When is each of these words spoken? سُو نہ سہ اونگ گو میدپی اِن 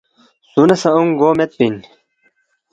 سُو 0.51 0.61
نہ 0.67 0.75
سہ 0.81 0.89
اونگ 0.95 1.11
گو 1.19 1.29
میدپی 1.37 1.63
اِن 1.67 1.75